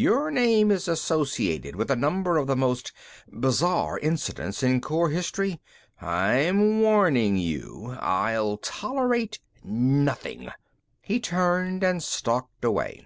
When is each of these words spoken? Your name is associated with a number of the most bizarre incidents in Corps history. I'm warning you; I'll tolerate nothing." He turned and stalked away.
Your 0.00 0.30
name 0.30 0.70
is 0.70 0.88
associated 0.88 1.76
with 1.76 1.90
a 1.90 1.94
number 1.94 2.38
of 2.38 2.46
the 2.46 2.56
most 2.56 2.90
bizarre 3.30 3.98
incidents 3.98 4.62
in 4.62 4.80
Corps 4.80 5.10
history. 5.10 5.60
I'm 6.00 6.80
warning 6.80 7.36
you; 7.36 7.94
I'll 8.00 8.56
tolerate 8.56 9.40
nothing." 9.62 10.48
He 11.02 11.20
turned 11.20 11.84
and 11.84 12.02
stalked 12.02 12.64
away. 12.64 13.04